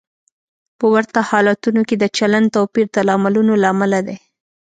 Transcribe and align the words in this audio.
په 0.79 0.85
ورته 0.93 1.19
حالتونو 1.29 1.81
کې 1.87 1.95
د 1.99 2.05
چلند 2.17 2.47
توپیر 2.55 2.87
د 2.95 2.97
لاملونو 3.09 3.53
له 3.61 3.67
امله 3.73 3.99
دی. 4.07 4.17